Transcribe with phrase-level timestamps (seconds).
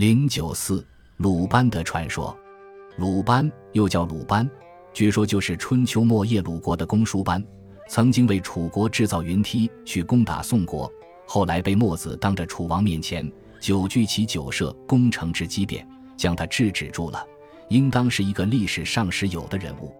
[0.00, 0.82] 零九四
[1.18, 2.34] 鲁班的传说，
[2.96, 4.50] 鲁班又叫鲁班，
[4.94, 7.44] 据说就是春秋末叶鲁国的公输班，
[7.86, 10.90] 曾经为楚国制造云梯去攻打宋国，
[11.26, 15.86] 后来被墨子当着楚王面前酒具其酒射，攻城之机变，
[16.16, 17.22] 将他制止住了，
[17.68, 19.94] 应当是一个历史上时有的人物。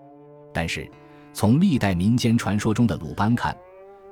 [0.51, 0.91] 但是
[1.35, 3.55] 从历代民间传说中的鲁班看，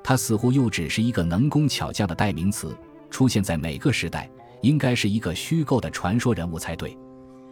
[0.03, 2.77] 他似乎又只是一个能工巧匠的代名词，
[3.09, 4.29] 出现在每个时代。
[4.61, 6.97] 应该是一个虚构的传说人物才对。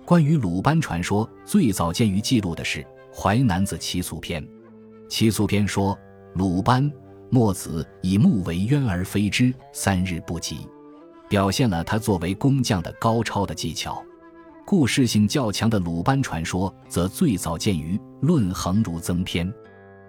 [0.05, 2.79] 关于鲁班传说，最早见于记录的是
[3.13, 4.41] 《淮南子·齐俗篇》。
[5.09, 5.97] 齐俗篇说
[6.35, 6.89] ：“鲁班，
[7.29, 10.67] 墨子以木为渊而飞之，三日不及。”
[11.29, 14.01] 表现了他作为工匠的高超的技巧。
[14.65, 19.45] 故事性较强的鲁班传说，则最早见于《论衡·儒增篇》。《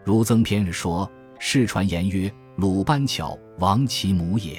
[0.04, 4.58] 儒增篇》说：“世传言曰，鲁班巧，王其母也。”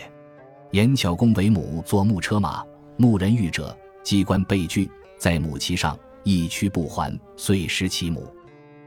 [0.71, 2.63] 颜巧公为母坐木车马，
[2.95, 8.31] 牧人遇者，机关被拒，在母骑上，一去不还，遂失其母。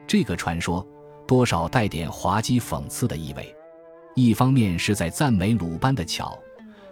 [0.07, 0.87] 这个传说
[1.27, 3.53] 多少带点滑稽讽刺的意味，
[4.15, 6.39] 一方面是在赞美鲁班的巧，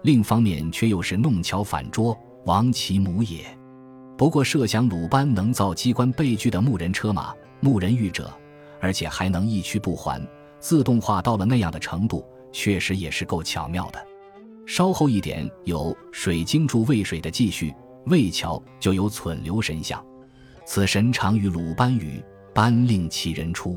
[0.03, 3.45] 另一方面却又是弄巧反拙，亡其母也。
[4.19, 8.29] 不过设想鲁班能造机关被拒的牧人车马，牧人遇者，
[8.81, 10.21] 而且还能一去不还，
[10.59, 14.10] 自动化到了那样的程度，确实也是够巧妙的。
[14.73, 17.75] 稍后一点有水晶柱渭水的记叙，
[18.07, 20.01] 渭桥就有存留神像。
[20.65, 22.23] 此神常与鲁班语，
[22.55, 23.77] 班令其人出。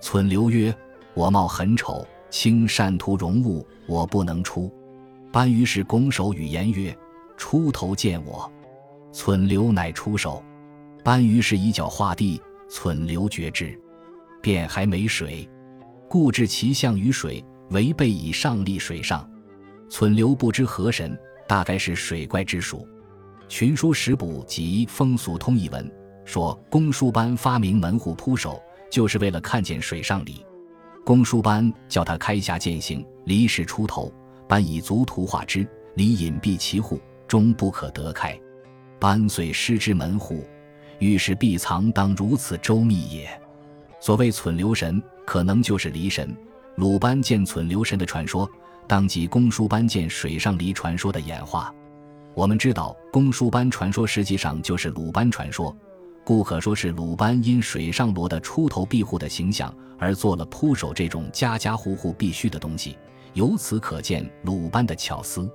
[0.00, 0.72] 存留曰
[1.14, 4.72] ：“我貌很丑，轻善图容物，我不能出。”
[5.32, 6.96] 班于是拱手与言曰
[7.36, 8.48] ：“出头见我。”
[9.10, 10.40] 存留乃出手。
[11.02, 13.76] 班于是以脚画地，存留觉之，
[14.40, 15.50] 便还没水，
[16.08, 19.28] 故置其象于水，违背以上立水上。
[19.90, 22.88] 存留不知何神，大概是水怪之属。
[23.48, 25.90] 群书食补及风俗通一文
[26.24, 30.46] 说，公输班发明门户铺手，就是为了看见水上离。
[31.04, 34.12] 公输班叫他开下践行，离时出头，
[34.46, 38.38] 班以足图画之，离隐蔽其户，终不可得开。
[39.00, 40.46] 班遂失之门户，
[41.00, 43.28] 遇是必藏当如此周密也。
[43.98, 46.32] 所谓存留神，可能就是离神。
[46.76, 48.48] 鲁班见存留神的传说。
[48.90, 51.72] 当即公输班见水上离传说的演化，
[52.34, 55.72] 我们知道公输班传说实际上就是鲁班传说，
[56.24, 62.98] 故可说是鲁班因水上罗的出头庇护的形象而做了铺手这种家家户户必须的东西。
[63.34, 65.48] 由此可见鲁班的巧思。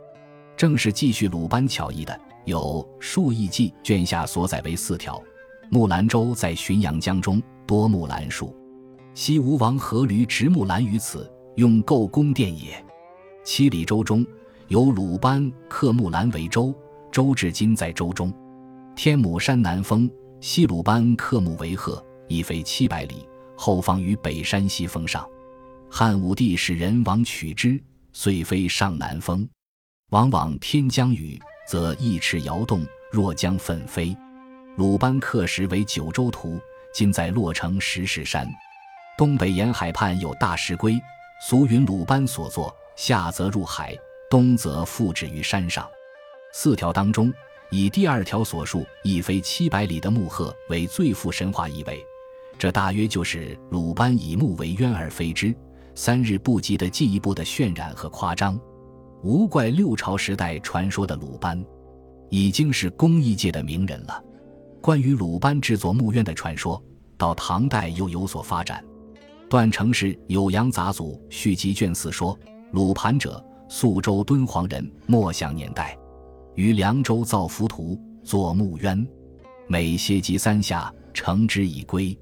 [0.55, 5.21] 正是继续鲁班巧艺的有《数亿记》卷下所载为四条：
[5.69, 8.55] 木兰舟在浔阳江中，多木兰树。
[9.13, 12.81] 西吴王阖闾植木兰于此，用构宫殿也。
[13.45, 14.25] 七里舟中
[14.69, 16.73] 有鲁班刻木兰为舟，
[17.11, 18.33] 舟至今在舟中。
[18.95, 20.09] 天母山南峰
[20.41, 25.23] 西鲁班刻木为鹤，已飞七百里，后方于北山西峰上。
[25.91, 27.79] 汉武帝使人往取之，
[28.13, 29.47] 遂飞上南峰。
[30.09, 31.39] 往往天将雨，
[31.69, 34.17] 则翼翅摇动，若将奋飞。
[34.75, 36.59] 鲁班刻石为九州图，
[36.95, 38.49] 今在洛城石室山。
[39.15, 40.99] 东北沿海畔有大石龟，
[41.47, 42.75] 俗云鲁班所作。
[42.95, 43.95] 下则入海，
[44.29, 45.87] 东则复止于山上。
[46.53, 47.33] 四条当中，
[47.69, 52.03] 以第二条所述一飞七百里的木鹤为最富神话意味。
[52.57, 55.53] 这大约就是鲁班以木为渊而飞之，
[55.93, 58.57] 三日不及的进一步的渲染和夸张。
[59.21, 61.61] 无怪六朝时代传说的鲁班，
[62.29, 64.23] 已经是工艺界的名人了。
[64.81, 66.81] 关于鲁班制作木鸢的传说，
[67.17, 68.81] 到唐代又有所发展。
[69.49, 72.37] 段成式《酉阳杂俎》续集卷四说。
[72.75, 75.97] 鲁盘者，宿州敦煌人，末享年代，
[76.55, 79.07] 于凉州造浮屠，作木鸢，
[79.65, 82.13] 每歇及三下，成之以归。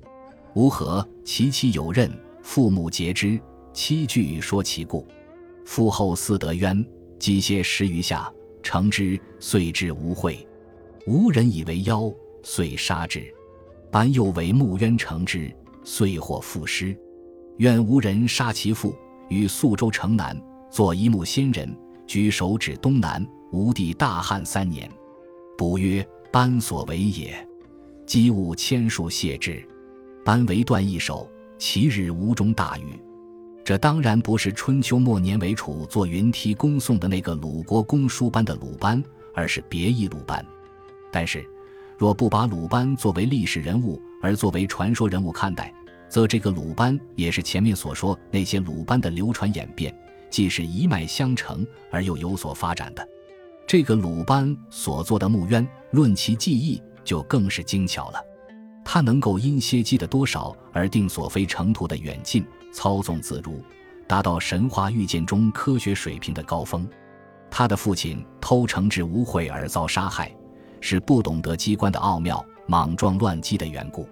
[0.54, 2.08] 吾何其妻有任，
[2.44, 3.42] 父母节之，
[3.74, 5.08] 妻具说其故。
[5.66, 6.86] 父后思得鸢，
[7.18, 8.32] 积歇十余下，
[8.62, 10.48] 成之，遂至无会。
[11.08, 12.14] 无人以为妖，
[12.44, 13.26] 遂杀之。
[13.90, 15.52] 班又为木鸢成之，
[15.84, 16.96] 遂获赋诗。
[17.58, 18.96] 愿无人杀其父。
[19.34, 20.40] 于宿州城南
[20.70, 21.76] 作一木仙人，
[22.06, 23.26] 举手指东南。
[23.52, 24.90] 吴地大旱三年，
[25.56, 26.04] 卜曰
[26.34, 27.48] ：“班所为也。”
[28.04, 29.64] 积物千数谢之。
[30.26, 33.00] 班为断一手，其日无中大雨。
[33.64, 39.04] 这当然不是春秋末年为楚做云梯恭送的那个鲁国公叔班的鲁班，
[39.36, 40.44] 而是别一鲁班。
[41.12, 41.46] 但是，
[41.96, 45.72] 若不把鲁班作为历史人物，而作为传说人物看待，
[46.14, 49.92] 则这个鲁班也是前面所说那些鲁班的流传演变，
[50.30, 53.04] 既是一脉相承而又有所发展的。
[53.66, 58.24] 这个鲁班所做的木鸢，论其技艺就更是精巧了。
[58.86, 63.60] 他能够因歇机的多少而定所飞程途的远近，操纵自如，
[64.08, 66.88] 达到神话预见中科学水平的高峰。
[67.50, 70.32] 他的父亲偷城至无悔而遭杀害，
[70.80, 74.08] 是不懂得机关的奥妙，莽撞乱击的缘故。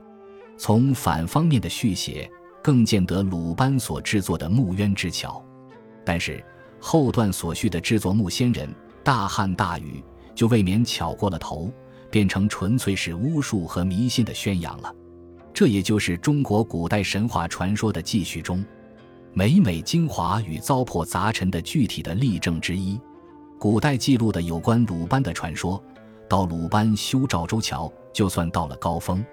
[0.63, 2.29] 从反方面的续写，
[2.61, 5.43] 更见得鲁班所制作的木鸢之巧。
[6.05, 6.45] 但是
[6.79, 8.69] 后段所叙的制作木仙人。
[9.03, 10.03] 大旱大雨，
[10.35, 11.73] 就未免巧过了头，
[12.11, 14.95] 变成纯粹是巫术和迷信的宣扬了。
[15.51, 18.63] 这也就是中国古代神话传说的继续中，
[19.33, 23.01] 每每精华与糟粕杂陈的具体的例证之一。
[23.57, 25.83] 古代记录的有关鲁班的传说，
[26.29, 29.17] 到鲁班修赵州桥，就算到了高峰。《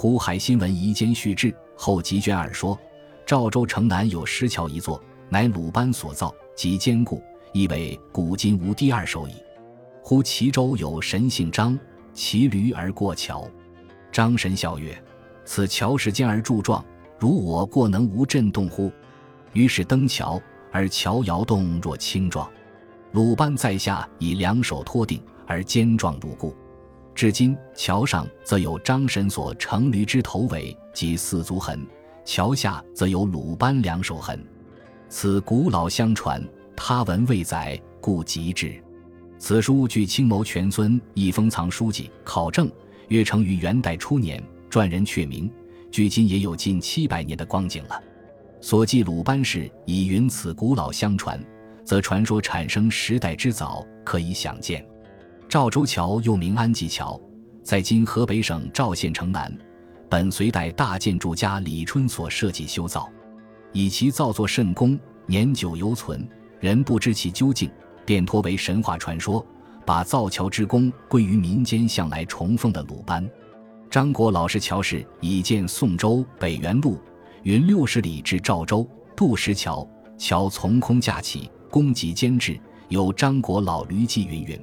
[0.00, 2.78] 湖海新闻遗间续志》后集卷二说，
[3.26, 7.20] 赵州城南有石桥一座，乃鲁班所造，极坚固。
[7.52, 9.32] 亦为古今无第二手矣。
[10.00, 11.76] 乎其州有神姓张，
[12.14, 13.44] 骑驴而过桥。
[14.12, 14.96] 张神笑曰
[15.44, 16.84] ：“此桥是坚而柱壮，
[17.18, 18.92] 如我过能无震动乎？”
[19.52, 20.40] 于是登桥，
[20.70, 22.48] 而桥摇动若轻状。
[23.10, 26.54] 鲁班在下以两手托定，而坚壮如故。
[27.18, 31.84] 至今桥上则有张神所乘驴之头尾及四足痕，
[32.24, 34.40] 桥下则有鲁班两手痕。
[35.08, 36.40] 此古老相传。
[36.76, 38.80] 他文未载，故极之。
[39.36, 42.70] 此书据清牟全孙一封藏书记考证，
[43.08, 44.40] 约成于元代初年。
[44.70, 45.50] 传人确明，
[45.90, 48.00] 距今也有近七百年的光景了。
[48.60, 51.44] 所记鲁班氏以云此古老相传，
[51.84, 54.86] 则传说产生时代之早，可以想见。
[55.48, 57.18] 赵州桥又名安济桥，
[57.62, 59.50] 在今河北省赵县城南，
[60.06, 63.08] 本隋代大建筑家李春所设计修造，
[63.72, 66.28] 以其造作甚工，年久犹存。
[66.60, 67.70] 人不知其究竟，
[68.04, 69.44] 便托为神话传说，
[69.86, 73.26] 把造桥之功归于民间向来崇奉的鲁班。
[73.88, 77.00] 张国老师桥是已建宋州北元路，
[77.44, 78.86] 云六十里至赵州
[79.16, 82.60] 渡石桥，桥从空架起，功极坚制，
[82.90, 84.60] 有张国老驴记云云。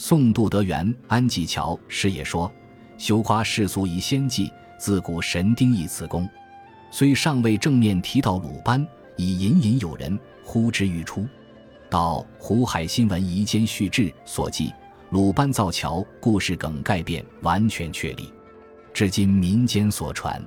[0.00, 2.50] 宋杜德元安济桥诗也说
[2.96, 4.48] ：“休夸世俗以先记，
[4.78, 6.26] 自古神丁亦此功。”
[6.88, 8.86] 虽尚未正面提到鲁班，
[9.16, 10.16] 已隐隐有人。
[10.44, 11.26] 呼之欲出，
[11.90, 14.72] 到《湖海新闻遗间续志》所记，
[15.10, 18.32] 鲁班造桥故事梗概便，完全确立。
[18.94, 20.40] 至今民间所传，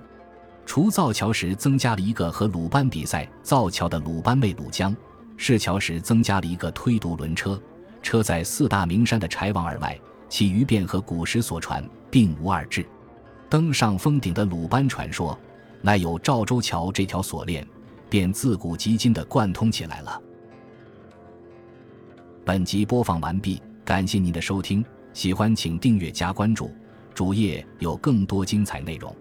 [0.66, 4.96] 除造桥时增加了一个和鲁班比赛造桥的鲁班妹鲁江，
[5.36, 7.62] 试桥时增加了一个推独轮车，
[8.02, 10.00] 车载四大名山的柴王而外，
[10.30, 12.86] 其余便和古时所传并无二致。
[13.50, 15.38] 登上峰顶的鲁班传说，
[15.82, 17.68] 乃有赵州桥这条锁链。
[18.10, 20.22] 便自古及今的贯通起来了。
[22.44, 24.84] 本集播放完毕，感谢您的收听，
[25.14, 26.70] 喜欢请订阅加关注，
[27.14, 29.16] 主页有更多精彩内容。